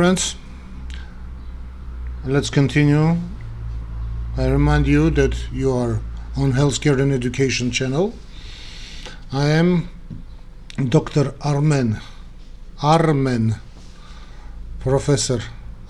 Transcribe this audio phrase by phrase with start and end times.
[0.00, 0.36] Friends,
[2.24, 3.16] let's continue.
[4.36, 5.98] I remind you that you are
[6.36, 8.14] on Healthcare and Education channel.
[9.32, 9.88] I am
[10.76, 11.34] Dr.
[11.40, 12.00] Armen,
[12.80, 13.56] Armen,
[14.78, 15.40] Professor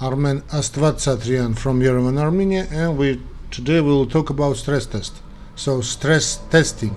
[0.01, 3.21] Armen Astvatsatryan from Yerevan, Armenia, and we
[3.51, 5.17] today we will talk about stress test.
[5.55, 6.97] So stress testing.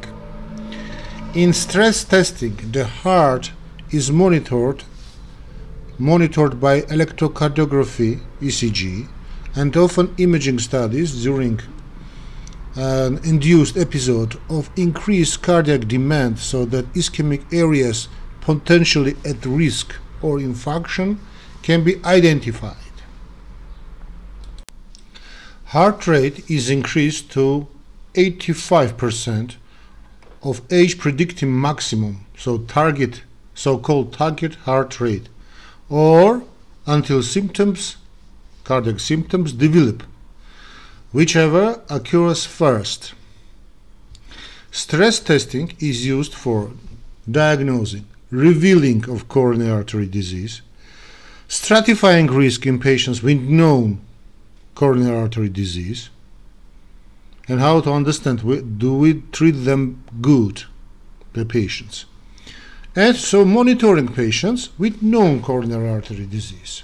[1.36, 3.52] In stress testing, the heart
[3.90, 4.86] is monitored
[6.02, 9.08] monitored by electrocardiography ECG
[9.56, 11.60] and often imaging studies during
[12.76, 18.08] an induced episode of increased cardiac demand so that ischemic areas
[18.40, 21.18] potentially at risk or infarction
[21.62, 22.96] can be identified.
[25.66, 27.68] Heart rate is increased to
[28.16, 29.58] 85%
[30.42, 33.22] of age predicting maximum, so target
[33.54, 35.30] so-called target heart rate
[35.92, 36.42] or
[36.88, 37.98] until symptoms,
[38.64, 40.04] cardiac symptoms, develop,
[41.12, 43.14] whichever occurs first.
[44.72, 46.72] Stress testing is used for
[47.30, 50.62] diagnosing, revealing of coronary artery disease,
[51.50, 54.00] stratifying risk in patients with known
[54.76, 56.10] coronary artery disease,
[57.50, 58.40] and how to understand
[58.80, 60.64] do we treat them good,
[61.34, 62.06] the patients
[62.96, 66.84] and so monitoring patients with known coronary artery disease.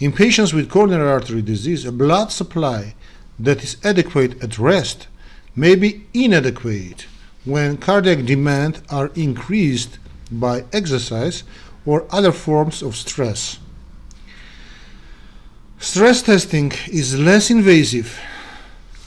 [0.00, 2.94] In patients with coronary artery disease, a blood supply
[3.38, 5.06] that is adequate at rest
[5.54, 7.06] may be inadequate
[7.44, 9.98] when cardiac demand are increased
[10.30, 11.44] by exercise
[11.84, 13.58] or other forms of stress.
[15.78, 18.18] Stress testing is less invasive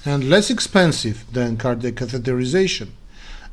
[0.06, 2.90] and less expensive than cardiac catheterization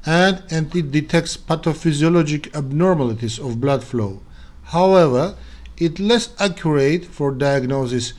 [0.06, 4.20] and, and it detects pathophysiologic abnormalities of blood flow.
[4.64, 5.36] However,
[5.78, 8.12] it less accurate for diagnosis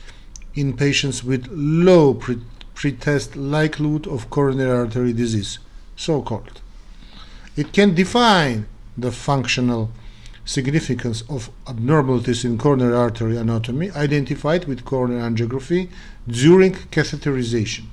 [0.55, 2.41] in patients with low pre-
[2.73, 5.59] pretest likelihood of coronary artery disease,
[5.95, 6.61] so called.
[7.55, 8.67] It can define
[8.97, 9.91] the functional
[10.43, 15.89] significance of abnormalities in coronary artery anatomy identified with coronary angiography
[16.27, 17.85] during catheterization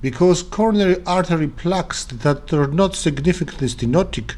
[0.00, 4.34] because coronary artery plaques that are not significantly stenotic,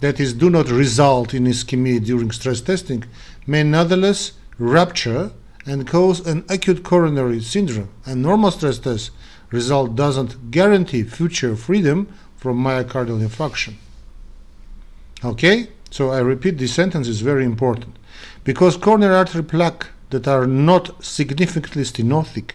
[0.00, 3.04] that is, do not result in ischemia during stress testing,
[3.46, 5.32] may nonetheless rupture
[5.64, 7.88] and cause an acute coronary syndrome.
[8.04, 9.10] And normal stress test
[9.50, 13.74] result doesn't guarantee future freedom from myocardial infarction.
[15.24, 15.68] Okay?
[15.90, 17.96] So I repeat, this sentence is very important.
[18.44, 22.50] Because coronary artery plaque that are not significantly stenotic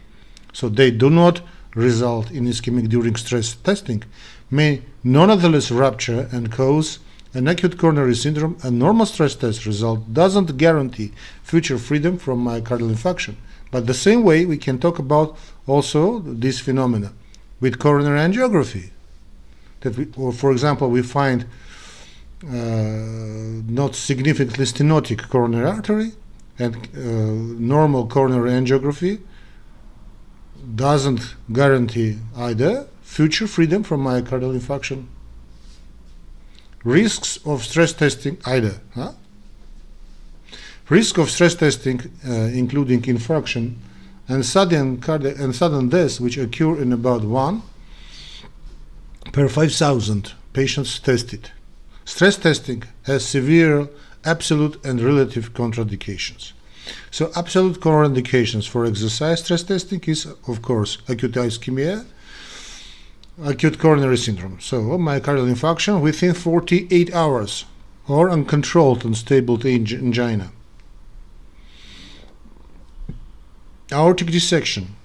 [0.54, 1.42] so they do not
[1.76, 4.04] result in ischemic during stress testing,
[4.50, 7.00] may nonetheless rupture and cause
[7.34, 8.58] an acute coronary syndrome.
[8.64, 11.14] A normal stress test result doesn't guarantee
[11.44, 13.36] future freedom from myocardial infarction.
[13.72, 17.14] But the same way we can talk about also this phenomena
[17.62, 18.90] with coronary angiography.
[19.80, 21.46] That we, or for example, we find
[22.44, 26.12] uh, not significantly stenotic coronary artery
[26.60, 29.22] and uh, normal coronary angiography
[30.76, 35.08] doesn't guarantee either future freedom from myocardial infarction,
[36.84, 38.80] risks of stress testing either.
[38.96, 39.14] Huh?
[40.90, 43.76] Risk of stress testing, uh, including infarction
[44.28, 47.64] and sudden and sudden death, which occur in about one
[49.32, 51.52] per 5,000 patients tested.
[52.06, 53.88] Stress testing has severe
[54.26, 56.54] absolute and relative contraindications.
[57.12, 62.06] So absolute contraindications for exercise stress testing is, of course, acute ischemia,
[63.44, 64.60] acute coronary syndrome.
[64.60, 67.66] So myocardial infarction within 48 hours
[68.08, 70.52] or uncontrolled unstable angina.
[73.92, 74.96] Aortic dissection,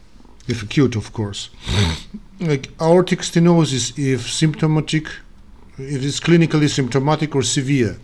[0.47, 1.51] if acute, of course.
[2.41, 5.09] like aortic stenosis, if symptomatic,
[5.77, 7.99] if it's clinically symptomatic or severe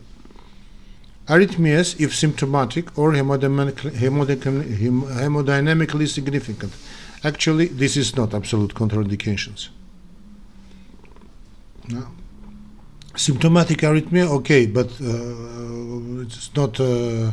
[1.27, 6.73] arrhythmias if symptomatic or hemodynamically significant.
[7.25, 9.69] Actually, this is not absolute contraindications.
[11.89, 12.09] No.
[13.15, 16.81] Symptomatic arrhythmia, okay, but uh, it's not.
[16.81, 17.31] Uh,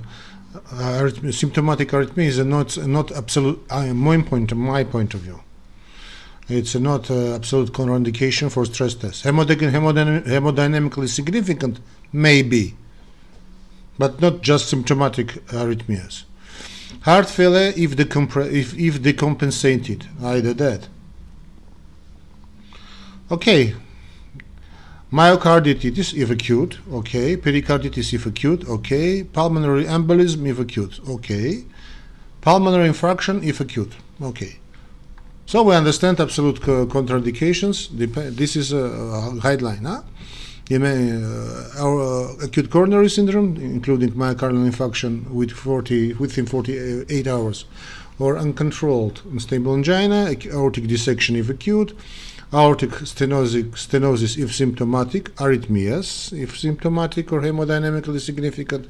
[0.74, 3.60] arrhythmia, symptomatic arrhythmia is not not absolute.
[3.69, 5.40] Uh, my point, my point of view,
[6.50, 9.24] it's not uh, absolute contraindication for stress test.
[9.24, 11.80] hemodynamically significant,
[12.12, 12.75] maybe
[14.00, 16.24] but not just symptomatic arrhythmias.
[17.01, 20.88] Heart failure if, decompre- if, if decompensated, either that.
[23.31, 23.75] Okay,
[25.13, 31.63] myocarditis if acute, okay, pericarditis if acute, okay, pulmonary embolism if acute, okay,
[32.42, 34.56] pulmonary infarction if acute, okay.
[35.46, 37.90] So we understand absolute co- contraindications.
[37.98, 39.84] Dep- This is a, a guideline.
[39.84, 40.04] Huh?
[40.71, 47.66] Uh, our uh, acute coronary syndrome, including myocardial infarction with 40, within 48 hours,
[48.19, 51.98] or uncontrolled unstable angina, aortic dissection if acute,
[52.54, 58.88] aortic stenosis, stenosis if symptomatic, arrhythmias if symptomatic or hemodynamically significant,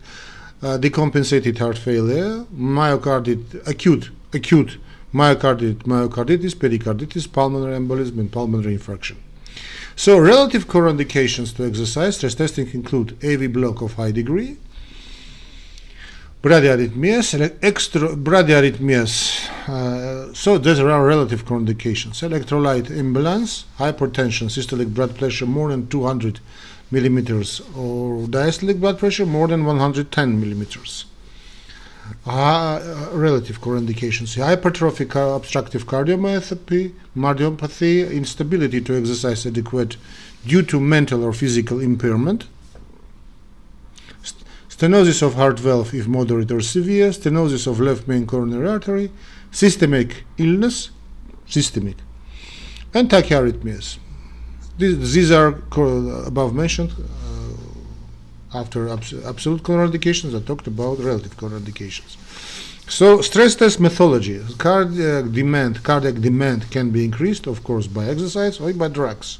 [0.62, 4.78] uh, decompensated heart failure, myocarditis, acute, acute
[5.14, 9.16] myocarditis, pericarditis, pulmonary embolism, and pulmonary infarction.
[10.00, 14.56] So, relative contraindications to exercise stress testing include AV block of high degree,
[16.42, 19.50] bradyarrhythmias, extra bradyarrhythmias.
[19.68, 22.24] Uh, so, those are relative contraindications.
[22.24, 26.40] Electrolyte imbalance, hypertension, systolic blood pressure more than 200
[26.92, 31.08] millimeters, or diastolic blood pressure more than 110 millimeters.
[32.26, 39.98] Uh, relative contraindications hypertrophic uh, obstructive cardiomyopathy, cardiomyopathy, instability to exercise adequate
[40.46, 42.48] due to mental or physical impairment,
[44.70, 49.12] stenosis of heart valve if moderate or severe, stenosis of left main coronary artery,
[49.52, 50.92] systemic illness,
[51.48, 51.98] systemic,
[52.94, 53.98] and tachyarrhythmias.
[54.78, 55.62] These, are
[56.26, 56.92] above mentioned.
[56.92, 62.16] Uh, after abs- absolute contraindications, I talked about relative contraindications.
[62.90, 64.42] So, stress test methodology.
[64.58, 69.38] Cardiac demand, cardiac demand can be increased, of course, by exercise or by drugs.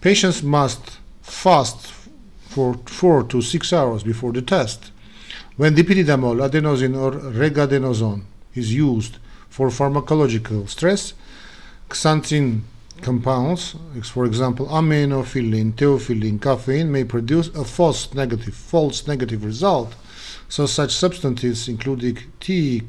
[0.00, 1.92] Patients must fast
[2.40, 4.90] for four to six hours before the test.
[5.56, 8.24] When dipyridamole, adenosine, or regadenoson
[8.56, 11.14] is used for pharmacological stress,
[11.88, 12.62] xanthine
[13.00, 19.94] compounds, for example, aminophylline, theophylline, caffeine, may produce a false negative, false negative result.
[20.48, 22.82] So such substances, including tea,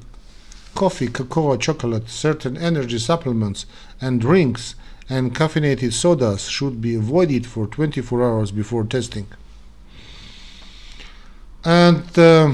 [0.75, 3.65] coffee, cocoa, chocolate, certain energy supplements,
[3.99, 4.75] and drinks,
[5.09, 9.27] and caffeinated sodas, should be avoided for 24 hours before testing.
[11.63, 12.53] And uh,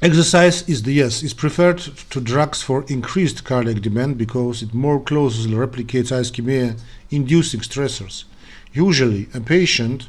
[0.00, 5.00] Exercise is the yes is preferred to drugs for increased cardiac demand because it more
[5.00, 6.78] closely replicates ischemia
[7.10, 8.22] inducing stressors.
[8.72, 10.08] Usually a patient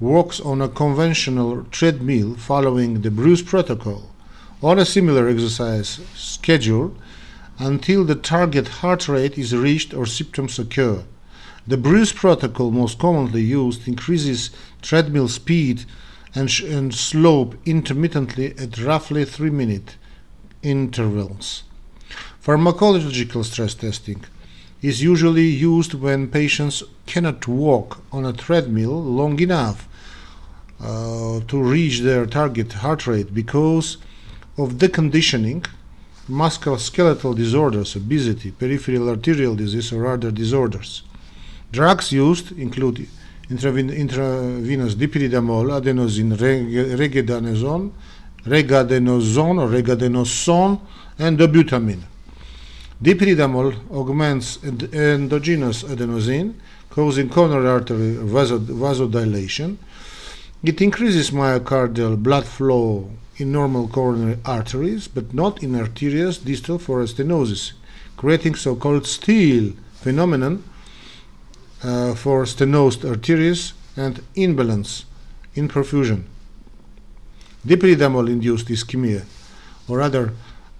[0.00, 4.10] walks on a conventional treadmill following the Bruce protocol
[4.60, 6.96] or a similar exercise schedule
[7.58, 11.04] until the target heart rate is reached or symptoms occur.
[11.66, 14.50] The Bruce protocol most commonly used increases
[14.82, 15.84] treadmill speed
[16.34, 19.96] and, sh- and slope intermittently at roughly 3 minute
[20.62, 21.62] intervals.
[22.44, 24.24] Pharmacological stress testing
[24.84, 29.88] is usually used when patients cannot walk on a treadmill long enough
[30.78, 33.96] uh, to reach their target heart rate because
[34.58, 35.66] of deconditioning,
[36.28, 41.02] musculoskeletal disorders, obesity, peripheral arterial disease, or other disorders.
[41.72, 43.08] Drugs used include
[43.48, 47.90] intraven- intravenous dipyridamole, adenosine, reg- regadenoson,
[48.44, 50.78] regadenoson or regadenoson,
[51.18, 52.02] and dobutamine.
[53.02, 56.54] Dipyridamole augments end- endogenous adenosine,
[56.90, 59.76] causing coronary artery vaso- vasodilation.
[60.62, 67.02] It increases myocardial blood flow in normal coronary arteries, but not in arterials distal for
[67.02, 67.72] stenosis,
[68.16, 70.62] creating so-called steal phenomenon
[71.82, 75.04] uh, for stenosed arteries and imbalance
[75.54, 76.24] in perfusion.
[77.66, 79.24] Dipyridamole induced ischemia
[79.88, 80.30] or uh,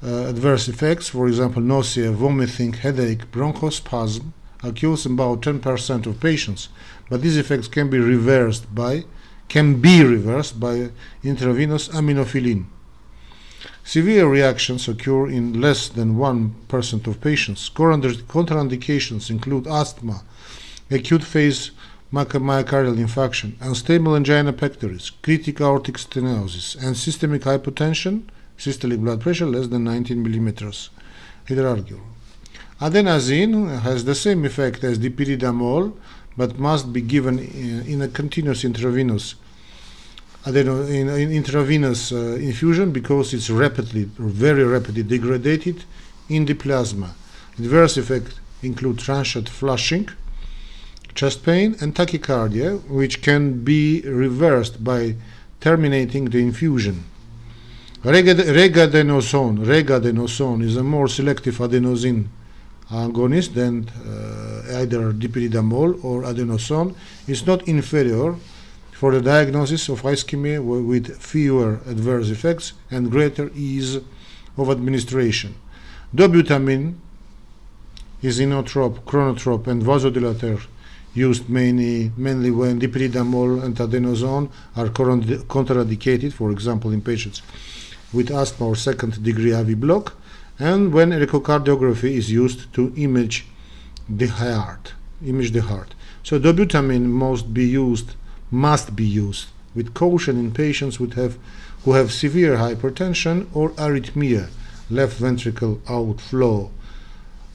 [0.04, 4.32] Uh, adverse effects, for example, nausea, vomiting, headache, bronchospasm,
[4.62, 6.68] occurs in about 10% of patients,
[7.08, 9.04] but these effects can be reversed by
[9.48, 10.90] can be reversed by
[11.22, 12.66] intravenous aminophylline.
[13.82, 17.68] Severe reactions occur in less than 1% of patients.
[17.68, 20.22] Contraindications include asthma,
[20.90, 21.70] acute phase
[22.12, 28.22] myocardial infarction, unstable angina pectoris, critical aortic stenosis, and systemic hypotension,
[28.64, 30.90] systolic blood pressure less than 19 millimeters.
[31.48, 32.00] Hydrargyl.
[32.80, 35.94] Adenosine has the same effect as dipyridamole,
[36.36, 39.36] but must be given in, in a continuous intravenous
[40.46, 45.84] adeno, in, in intravenous uh, infusion because it's rapidly, very rapidly degraded
[46.28, 47.14] in the plasma.
[47.58, 50.08] Adverse effects include transient flushing,
[51.14, 55.14] chest pain, and tachycardia, which can be reversed by
[55.60, 57.04] terminating the infusion.
[58.04, 62.26] Regadenoson, regadenoson is a more selective adenosine
[62.90, 66.94] agonist than uh, either dipyridamole or adenosine,
[67.26, 68.36] is not inferior
[68.92, 73.96] for the diagnosis of ischemia with fewer adverse effects and greater ease
[74.58, 75.54] of administration.
[76.14, 76.96] Dobutamine
[78.20, 80.60] is inotrope, chronotrope, and vasodilator
[81.14, 87.40] used mainly, mainly when dipyridamole and adenosine are contraindicated, for example, in patients
[88.14, 90.14] with asthma or second degree AV block,
[90.58, 93.46] and when echocardiography is used to image
[94.08, 94.94] the heart.
[95.24, 95.94] Image the heart.
[96.22, 98.14] So dobutamine must be used,
[98.50, 101.36] must be used with caution in patients who have,
[101.84, 104.48] who have severe hypertension or arrhythmia,
[104.90, 106.70] left ventricle outflow,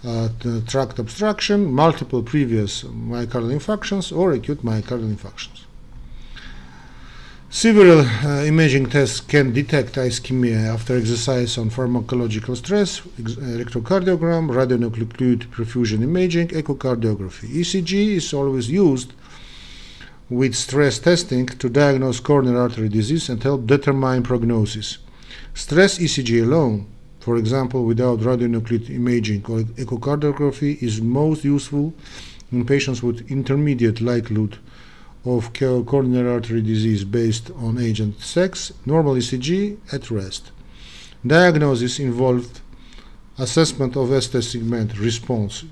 [0.03, 0.29] uh,
[0.67, 5.63] tract obstruction, multiple previous myocardial infarctions, or acute myocardial infarctions.
[7.51, 16.03] Several uh, imaging tests can detect ischemia after exercise on pharmacological stress, electrocardiogram, radionuclide perfusion
[16.03, 17.49] imaging, echocardiography.
[17.49, 19.13] ECG is always used
[20.29, 24.99] with stress testing to diagnose coronary artery disease and help determine prognosis.
[25.55, 26.85] Stress ECG alone,
[27.19, 31.95] for example, without radionuclide imaging or echocardiography, is most useful
[32.51, 34.59] in patients with intermediate likelihood
[35.25, 40.51] of coronary artery disease based on age and sex, normal ECG at rest.
[41.25, 42.61] Diagnosis involved
[43.37, 45.65] assessment of ST segment response,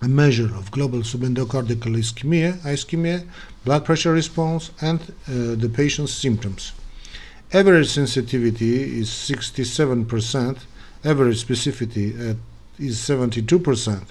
[0.00, 3.26] a measure of global subendocardial ischemia, ischemia,
[3.64, 6.72] blood pressure response, and uh, the patient's symptoms.
[7.52, 10.58] Average sensitivity is 67%,
[11.04, 12.36] average specificity
[12.78, 14.04] is 72%.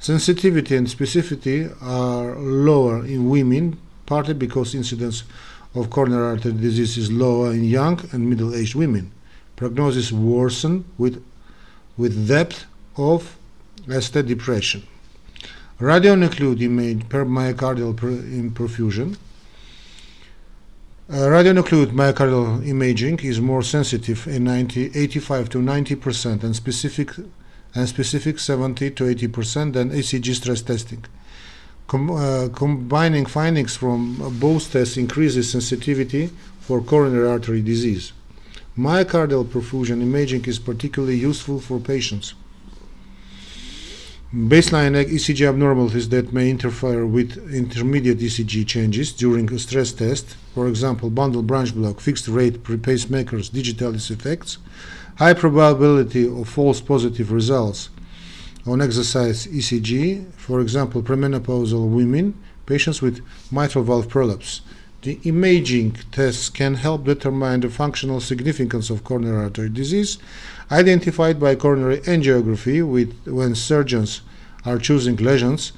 [0.00, 5.24] Sensitivity and specificity are lower in women, partly because incidence
[5.74, 9.12] of coronary artery disease is lower in young and middle-aged women.
[9.56, 11.22] Prognosis worsen with,
[11.98, 12.64] with depth
[12.96, 13.36] of
[13.88, 14.86] ST depression.
[15.78, 18.10] Radionuclide per myocardial per
[18.54, 19.18] perfusion.
[21.10, 27.10] Uh, radionuclide myocardial imaging is more sensitive in 90, 85 to 90 percent and specific
[27.74, 31.04] and specific 70 to 80 percent than ECG stress testing.
[31.86, 38.12] Com uh, combining findings from both tests increases sensitivity for coronary artery disease.
[38.78, 42.34] Myocardial perfusion imaging is particularly useful for patients.
[44.32, 50.68] Baseline ECG abnormalities that may interfere with intermediate ECG changes during a stress test, for
[50.68, 54.58] example, bundle branch block, fixed rate pacemakers, digitalis effects,
[55.20, 57.90] high probability of false positive results
[58.66, 62.32] on exercise ECG, for example, premenopausal women,
[62.64, 63.20] patients with
[63.52, 64.62] mitral valve prolapse.
[65.02, 70.16] The imaging tests can help determine the functional significance of coronary artery disease,
[70.70, 74.22] identified by coronary angiography with, when surgeons
[74.64, 75.72] are choosing lesions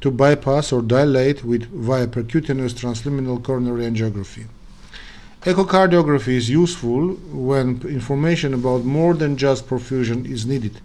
[0.00, 4.46] to bypass or dilate with via percutaneous transluminal coronary angiography.
[5.46, 10.80] Echocardiography is useful when information about more than just perfusion is needed.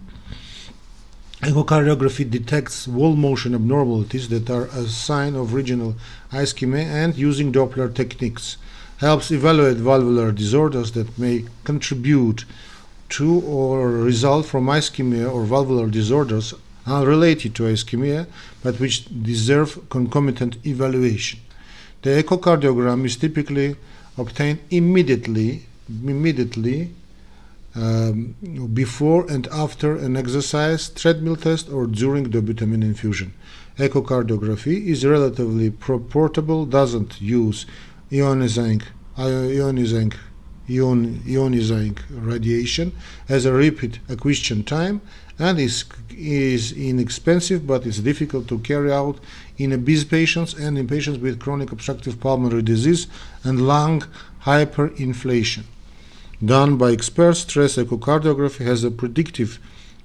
[1.40, 5.96] Echocardiography detects wall motion abnormalities that are a sign of regional
[6.30, 8.56] ischemia and using Doppler techniques
[8.98, 12.44] helps evaluate valvular disorders that may contribute
[13.08, 16.54] to or result from ischemia or valvular disorders
[16.86, 18.28] unrelated to ischemia
[18.62, 21.40] but which deserve concomitant evaluation.
[22.02, 23.74] The echocardiogram is typically
[24.16, 26.90] obtained immediately, immediately
[27.74, 28.34] um,
[28.74, 33.32] before and after an exercise, treadmill test, or during dobutamine infusion.
[33.78, 37.64] Echocardiography is relatively portable, doesn't use
[38.10, 38.82] ionizing,
[39.16, 40.14] ionizing,
[40.68, 42.92] ion, ionizing radiation,
[43.28, 45.00] has a rapid acquisition time,
[45.38, 49.18] and is, is inexpensive but is difficult to carry out
[49.58, 53.06] in obese patients and in patients with chronic obstructive pulmonary disease
[53.44, 54.04] and lung
[54.44, 55.64] hyperinflation.
[56.44, 59.58] Done by experts, stress echocardiography has a predictive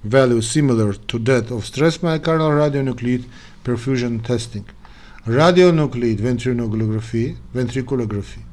[0.04, 3.26] value similar to that of stress myocardial radionuclide
[3.64, 4.66] perfusion testing.
[5.26, 8.47] Radionuclide ventriculography, ventriculography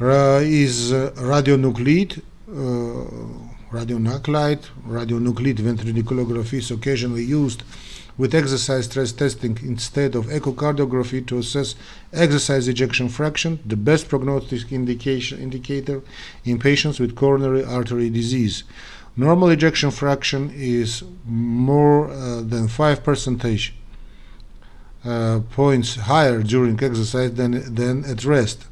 [0.00, 7.62] is uh, radionuclide uh, radionuclide, radionuclide ventriculography is occasionally used
[8.16, 11.74] with exercise stress testing instead of echocardiography to assess
[12.12, 16.02] exercise ejection fraction, the best prognostic indicator
[16.44, 18.64] in patients with coronary artery disease.
[19.16, 23.74] Normal ejection fraction is more uh, than 5 percentage
[25.04, 28.67] uh, points higher during exercise than, than at rest.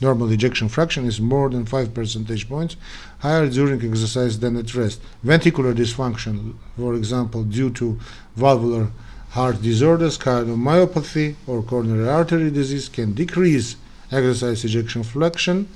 [0.00, 2.76] Normal ejection fraction is more than 5 percentage points
[3.18, 5.00] higher during exercise than at rest.
[5.24, 7.98] Ventricular dysfunction, for example, due to
[8.36, 8.90] valvular
[9.30, 13.76] heart disorders, cardiomyopathy, or coronary artery disease can decrease
[14.12, 15.68] exercise ejection fraction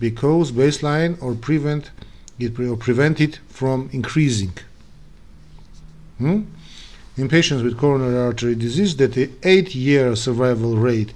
[0.00, 1.90] because baseline or prevent
[2.38, 4.52] it or prevent it from increasing.
[6.18, 6.42] Hmm?
[7.16, 11.12] In patients with coronary artery disease, that the eight-year survival rate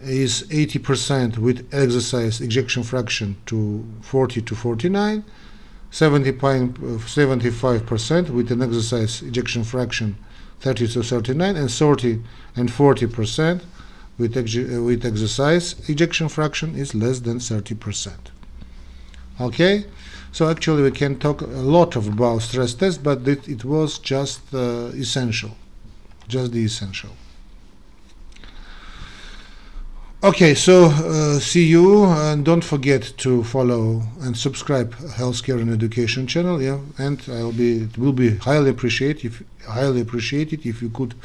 [0.00, 5.24] is 80% with exercise ejection fraction to 40 to 49,
[5.90, 10.16] 75% with an exercise ejection fraction
[10.60, 12.22] 30 to 39, and 30
[12.56, 13.62] and 40%
[14.16, 18.12] with, ex with exercise ejection fraction is less than 30%.
[19.40, 19.86] Okay,
[20.30, 23.98] so actually we can talk a lot of about stress test, but it, it was
[23.98, 25.56] just uh, essential,
[26.28, 27.10] just the essential.
[30.24, 36.28] Okay, so uh, see you, and don't forget to follow and subscribe Healthcare and Education
[36.28, 36.62] channel.
[36.62, 41.16] Yeah, and I'll be it will be highly appreciated if highly appreciated if you could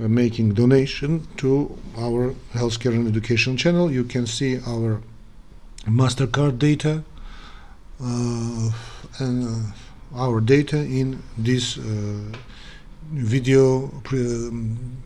[0.00, 3.90] uh, making donation to our Healthcare and Education channel.
[3.90, 5.02] You can see our
[5.84, 7.02] Mastercard data
[8.00, 8.70] uh,
[9.18, 11.82] and uh, our data in this uh,
[13.10, 15.02] video um,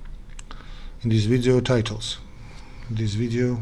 [1.02, 2.18] in these video titles
[2.90, 3.60] this video.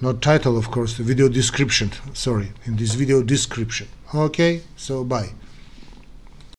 [0.00, 3.88] Not title of course the video description sorry in this video description.
[4.14, 5.30] Okay so bye